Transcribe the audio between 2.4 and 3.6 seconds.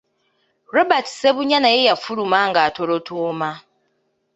ng’atolotooma.